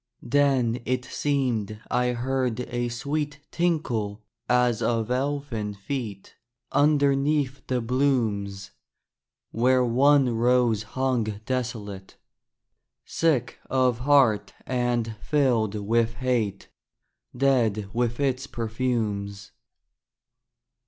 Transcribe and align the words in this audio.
Then 0.23 0.81
it 0.83 1.05
seemed 1.05 1.79
I 1.91 2.13
heard 2.13 2.61
a 2.61 2.89
sweet 2.89 3.39
Tinkle 3.51 4.23
as 4.49 4.81
of 4.81 5.11
elfin 5.11 5.75
feet 5.75 6.33
Underneath 6.71 7.61
the 7.67 7.81
blooms, 7.81 8.71
Where 9.51 9.85
one 9.85 10.29
rose 10.35 10.81
hung 10.97 11.25
desolate, 11.45 12.17
Sick 13.05 13.59
of 13.69 13.99
heart 13.99 14.53
and 14.65 15.15
filled 15.21 15.75
with 15.75 16.15
hate, 16.15 16.69
Dead 17.37 17.87
with 17.93 18.19
its 18.19 18.47
perfumes. 18.47 19.51